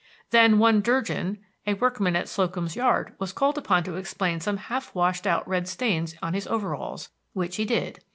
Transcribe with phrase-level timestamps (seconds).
[0.31, 4.95] Then one Durgin, a workman at Slocum's Yard, was called upon to explain some half
[4.95, 7.99] washed out red stains on his overalls, which he did.